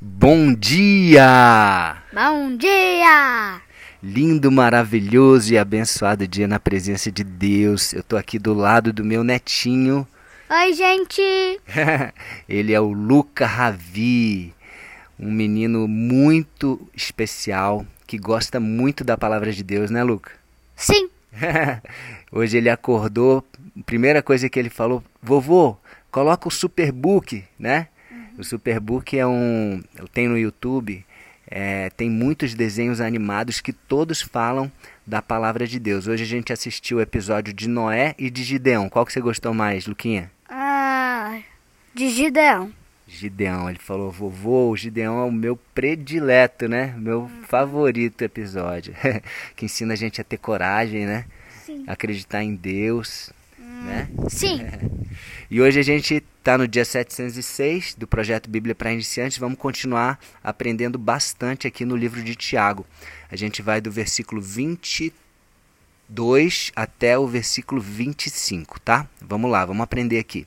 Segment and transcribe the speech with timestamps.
[0.00, 1.96] Bom dia!
[2.12, 3.60] Bom dia!
[4.00, 7.92] Lindo, maravilhoso e abençoado dia na presença de Deus.
[7.92, 10.06] Eu tô aqui do lado do meu netinho.
[10.48, 11.20] Oi, gente!
[12.48, 14.54] Ele é o Luca Ravi,
[15.18, 20.30] um menino muito especial que gosta muito da palavra de Deus, né, Luca?
[20.76, 21.10] Sim!
[22.30, 23.44] Hoje ele acordou,
[23.84, 25.76] primeira coisa que ele falou: "Vovô,
[26.08, 27.88] coloca o Superbook, né?"
[28.38, 29.82] O Superbook é um.
[30.12, 31.04] Tem no YouTube.
[31.50, 34.70] É, tem muitos desenhos animados que todos falam
[35.04, 36.06] da palavra de Deus.
[36.06, 38.88] Hoje a gente assistiu o episódio de Noé e de Gideão.
[38.88, 40.30] Qual que você gostou mais, Luquinha?
[40.48, 41.40] Ah,
[41.92, 42.70] de Gideão.
[43.08, 46.94] Gideão, ele falou, vovô, o Gideão é o meu predileto, né?
[46.96, 48.94] Meu favorito episódio.
[49.56, 51.24] que ensina a gente a ter coragem, né?
[51.64, 51.84] Sim.
[51.86, 53.32] Acreditar em Deus,
[53.84, 54.08] né?
[54.28, 54.66] Sim.
[55.50, 59.38] E hoje a gente está no dia 706 do projeto Bíblia para Iniciantes.
[59.38, 62.84] Vamos continuar aprendendo bastante aqui no livro de Tiago.
[63.30, 69.08] A gente vai do versículo 22 até o versículo 25, tá?
[69.22, 70.46] Vamos lá, vamos aprender aqui.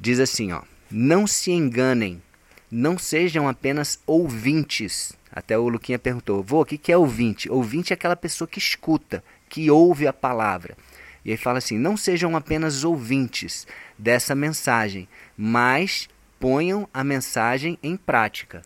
[0.00, 2.22] Diz assim, ó: Não se enganem,
[2.70, 5.12] não sejam apenas ouvintes.
[5.30, 9.22] Até o Luquinha perguntou: "Vô, o que é ouvinte?" Ouvinte é aquela pessoa que escuta,
[9.50, 10.78] que ouve a palavra.
[11.24, 13.66] E aí fala assim: não sejam apenas ouvintes
[13.98, 18.62] dessa mensagem, mas ponham a mensagem em prática.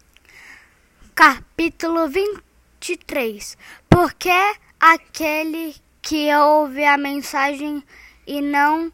[1.15, 3.57] Capítulo 23.
[3.89, 4.31] Porque
[4.81, 7.83] aquele que ouve a mensagem
[8.27, 8.93] e não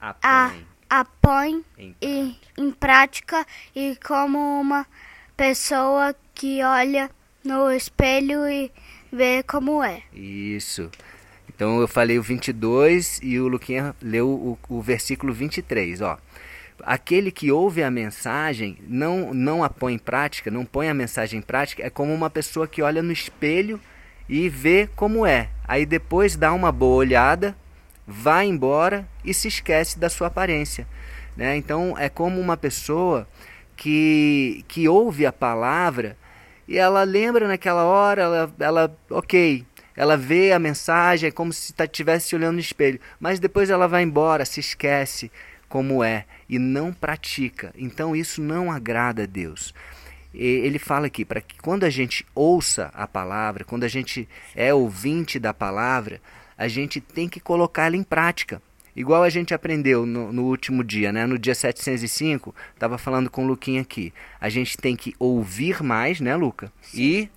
[0.00, 0.52] a,
[0.88, 4.86] a põe em e, em prática e como uma
[5.36, 7.10] pessoa que olha
[7.44, 8.72] no espelho e
[9.12, 10.02] vê como é.
[10.12, 10.90] Isso.
[11.56, 16.18] Então eu falei o 22 e o Luquinha leu o, o versículo 23, ó.
[16.82, 21.38] Aquele que ouve a mensagem, não, não a põe em prática, não põe a mensagem
[21.38, 23.80] em prática, é como uma pessoa que olha no espelho
[24.28, 25.48] e vê como é.
[25.66, 27.56] Aí depois dá uma boa olhada,
[28.06, 30.86] vai embora e se esquece da sua aparência.
[31.34, 31.56] Né?
[31.56, 33.26] Então é como uma pessoa
[33.74, 36.18] que, que ouve a palavra
[36.68, 39.64] e ela lembra naquela hora, ela, ela ok,
[39.96, 44.02] ela vê a mensagem, é como se estivesse olhando no espelho, mas depois ela vai
[44.02, 45.30] embora, se esquece
[45.68, 47.72] como é e não pratica.
[47.76, 49.72] Então isso não agrada a Deus.
[50.32, 54.28] E ele fala aqui para que quando a gente ouça a palavra, quando a gente
[54.54, 56.20] é ouvinte da palavra,
[56.58, 58.60] a gente tem que colocá-la em prática.
[58.94, 61.26] Igual a gente aprendeu no, no, último dia, né?
[61.26, 64.12] No dia 705, estava falando com o Luquinha aqui.
[64.40, 66.72] A gente tem que ouvir mais, né, Luca?
[66.94, 67.28] E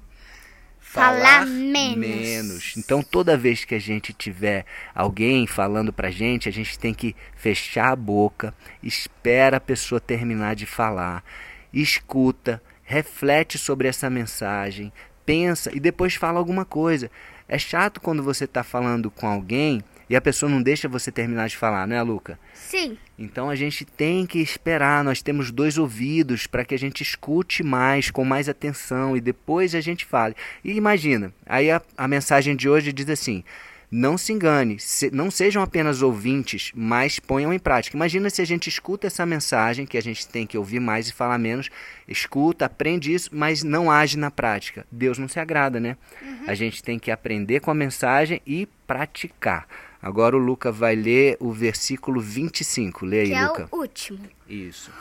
[0.91, 2.73] Falar menos.
[2.75, 7.15] Então, toda vez que a gente tiver alguém falando pra gente, a gente tem que
[7.35, 11.23] fechar a boca, espera a pessoa terminar de falar,
[11.71, 14.91] escuta, reflete sobre essa mensagem,
[15.23, 17.11] pensa e depois fala alguma coisa.
[17.47, 21.47] É chato quando você está falando com alguém e a pessoa não deixa você terminar
[21.47, 22.39] de falar, não é, Luca?
[22.53, 22.97] Sim.
[23.17, 27.61] Então a gente tem que esperar, nós temos dois ouvidos para que a gente escute
[27.63, 30.35] mais, com mais atenção e depois a gente fale.
[30.63, 33.43] E imagina, aí a, a mensagem de hoje diz assim:
[33.91, 37.97] não se engane, se, não sejam apenas ouvintes, mas ponham em prática.
[37.97, 41.13] Imagina se a gente escuta essa mensagem, que a gente tem que ouvir mais e
[41.13, 41.69] falar menos,
[42.07, 44.85] escuta, aprende isso, mas não age na prática.
[44.91, 45.97] Deus não se agrada, né?
[46.21, 46.43] Uhum.
[46.45, 49.67] A gente tem que aprender com a mensagem e praticar.
[50.01, 53.05] Agora o Luca vai ler o versículo 25.
[53.05, 53.63] Lê aí, que Luca.
[53.71, 54.29] é o último.
[54.47, 54.91] Isso.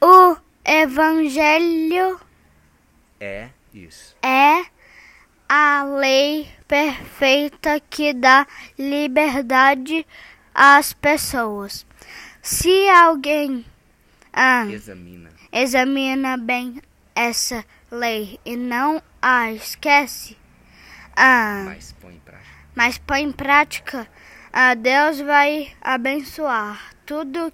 [0.00, 2.20] O evangelho
[3.20, 4.16] É isso.
[4.22, 4.64] é
[5.48, 8.46] a lei perfeita que dá
[8.78, 10.06] liberdade
[10.54, 11.86] às pessoas.
[12.42, 13.64] Se alguém
[14.32, 15.30] ah, Examina.
[15.52, 16.80] examina bem
[17.14, 20.36] essa lei e não a esquece,
[21.16, 22.50] ah, Mas põe em prática.
[22.74, 24.08] mas põe em prática,
[24.52, 27.52] ah, Deus vai abençoar tudo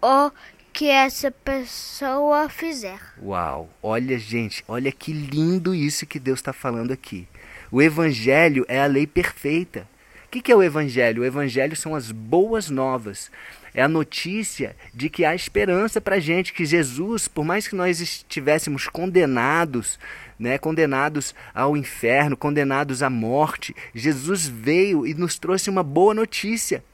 [0.00, 0.30] o
[0.72, 2.98] que essa pessoa fizer.
[3.22, 3.68] Uau!
[3.82, 7.28] Olha, gente, olha que lindo isso que Deus está falando aqui.
[7.70, 9.86] O Evangelho é a lei perfeita.
[10.26, 11.22] O que, que é o Evangelho?
[11.22, 13.30] O Evangelho são as boas novas.
[13.74, 17.74] É a notícia de que há esperança para a gente, que Jesus, por mais que
[17.74, 19.98] nós estivéssemos condenados,
[20.38, 26.84] né, condenados ao inferno, condenados à morte, Jesus veio e nos trouxe uma boa notícia.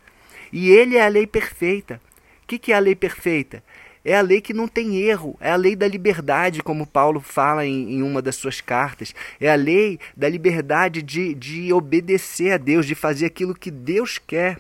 [0.53, 2.01] E Ele é a lei perfeita.
[2.45, 3.63] O que, que é a lei perfeita?
[4.05, 7.67] É a lei que não tem erro, é a lei da liberdade, como Paulo fala
[7.67, 9.15] em, em, uma das suas cartas.
[9.41, 14.17] É a lei da liberdade de, de obedecer a Deus, de fazer aquilo que Deus
[14.17, 14.59] quer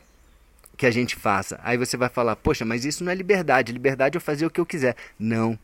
[0.78, 1.60] que a gente faça.
[1.64, 3.72] Aí você vai falar, poxa, mas isso não é liberdade.
[3.72, 4.94] Liberdade é fazer o que eu quiser.
[5.18, 5.58] Não.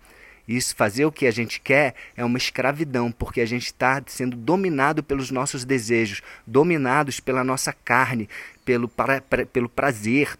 [0.46, 4.36] Isso, fazer o que a gente quer, é uma escravidão, porque a gente está sendo
[4.36, 8.28] dominado pelos nossos desejos, dominados pela nossa carne,
[8.62, 10.36] pelo, pra, pra, pelo prazer,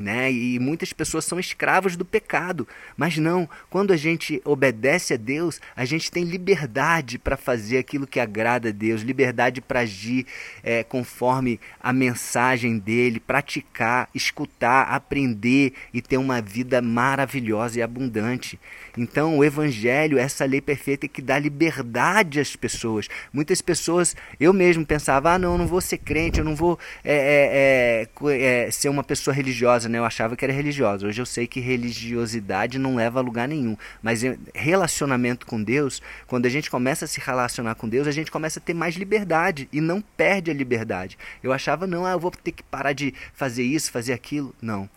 [0.00, 0.30] né?
[0.30, 2.66] E muitas pessoas são escravas do pecado.
[2.96, 8.06] Mas não, quando a gente obedece a Deus, a gente tem liberdade para fazer aquilo
[8.06, 10.26] que agrada a Deus, liberdade para agir
[10.62, 18.58] é, conforme a mensagem dele, praticar, escutar, aprender e ter uma vida maravilhosa e abundante.
[18.96, 23.08] Então, o Evangelho, essa lei perfeita que dá liberdade às pessoas.
[23.32, 26.78] Muitas pessoas, eu mesmo pensava, ah, não, eu não vou ser crente, eu não vou
[27.04, 29.98] é, é, é, é ser uma pessoa religiosa religiosa, né?
[29.98, 31.06] Eu achava que era religiosa.
[31.06, 33.76] Hoje eu sei que religiosidade não leva a lugar nenhum.
[34.02, 34.22] Mas
[34.54, 38.58] relacionamento com Deus, quando a gente começa a se relacionar com Deus, a gente começa
[38.58, 41.16] a ter mais liberdade e não perde a liberdade.
[41.42, 44.54] Eu achava, não, ah, eu vou ter que parar de fazer isso, fazer aquilo.
[44.60, 44.88] Não.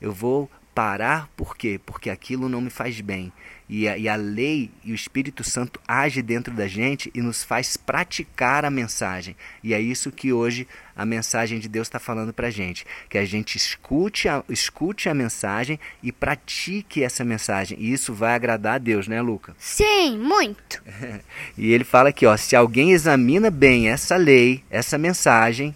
[0.00, 1.80] Eu vou parar por quê?
[1.86, 3.32] Porque aquilo não me faz bem.
[3.66, 7.42] E a, e a lei e o Espírito Santo age dentro da gente e nos
[7.42, 9.34] faz praticar a mensagem.
[9.64, 12.84] E é isso que hoje a mensagem de Deus está falando para a gente.
[13.08, 17.78] Que a gente escute a, escute a mensagem e pratique essa mensagem.
[17.80, 19.56] E isso vai agradar a Deus, né, Luca?
[19.58, 20.82] Sim, muito.
[21.56, 25.74] e ele fala aqui, ó, se alguém examina bem essa lei, essa mensagem,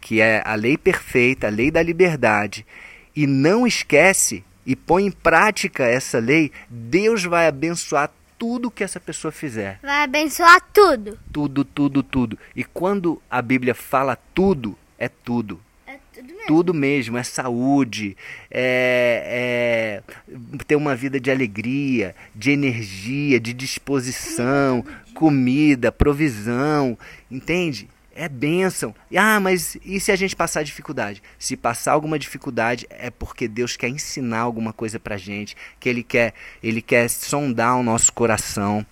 [0.00, 2.66] que é a lei perfeita, a lei da liberdade,
[3.14, 8.98] e não esquece e põe em prática essa lei, Deus vai abençoar tudo que essa
[8.98, 9.78] pessoa fizer.
[9.82, 11.18] Vai abençoar tudo.
[11.32, 12.38] Tudo, tudo, tudo.
[12.56, 15.60] E quando a Bíblia fala tudo, é tudo.
[15.86, 16.46] É tudo mesmo.
[16.46, 18.16] Tudo mesmo, é saúde,
[18.50, 24.84] é, é ter uma vida de alegria, de energia, de disposição,
[25.14, 26.98] comida, provisão,
[27.30, 27.88] entende?
[28.14, 28.94] É bênção.
[29.16, 31.22] Ah, mas e se a gente passar dificuldade?
[31.38, 36.02] Se passar alguma dificuldade é porque Deus quer ensinar alguma coisa pra gente, que ele
[36.02, 38.84] quer, ele quer sondar o nosso coração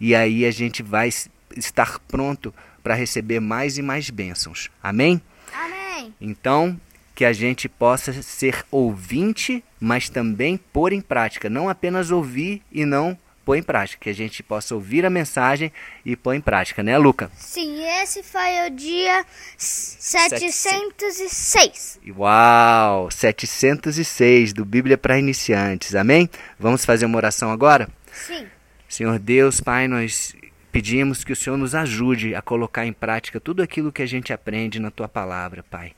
[0.00, 1.08] e aí a gente vai
[1.56, 4.70] estar pronto para receber mais e mais bênçãos.
[4.82, 5.20] Amém?
[5.52, 6.14] Amém.
[6.20, 6.80] Então,
[7.14, 12.84] que a gente possa ser ouvinte, mas também pôr em prática, não apenas ouvir e
[12.84, 15.72] não pôr em prática, que a gente possa ouvir a mensagem
[16.04, 17.30] e pôr em prática, né, Luca?
[17.34, 19.24] Sim, esse foi o dia
[19.56, 21.98] 706.
[22.14, 25.94] Uau, 706 do Bíblia para iniciantes.
[25.94, 26.28] Amém?
[26.58, 27.88] Vamos fazer uma oração agora?
[28.12, 28.46] Sim.
[28.86, 30.36] Senhor Deus, Pai, nós
[30.70, 34.30] pedimos que o Senhor nos ajude a colocar em prática tudo aquilo que a gente
[34.30, 35.94] aprende na tua palavra, Pai.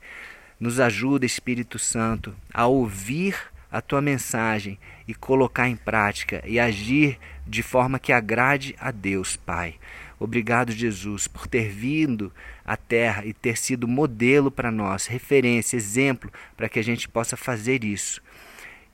[0.57, 3.35] Nos ajuda, Espírito Santo, a ouvir
[3.71, 4.77] a tua mensagem
[5.07, 9.75] e colocar em prática e agir de forma que agrade a Deus, Pai.
[10.19, 12.31] Obrigado, Jesus, por ter vindo
[12.63, 17.35] à Terra e ter sido modelo para nós, referência, exemplo, para que a gente possa
[17.35, 18.21] fazer isso.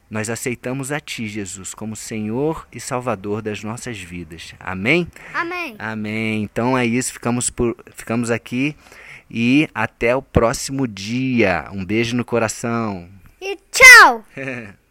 [0.10, 4.56] Nós aceitamos a Ti, Jesus, como Senhor e Salvador das nossas vidas.
[4.58, 5.06] Amém?
[5.34, 5.76] Amém.
[5.78, 6.44] Amém.
[6.44, 8.74] Então é isso, ficamos, por, ficamos aqui
[9.30, 11.68] e até o próximo dia.
[11.74, 13.10] Um beijo no coração.
[13.88, 14.24] E tchau!